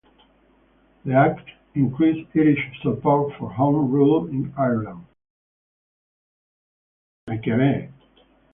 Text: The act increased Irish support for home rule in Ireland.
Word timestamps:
The 1.05 1.13
act 1.13 1.47
increased 1.75 2.27
Irish 2.35 2.57
support 2.81 3.37
for 3.37 3.51
home 3.53 3.91
rule 3.91 4.25
in 4.29 4.51
Ireland. 4.57 5.05